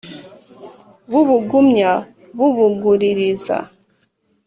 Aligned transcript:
B'ubugumya, 1.11 1.91
b'ubuguririza, 2.37 3.57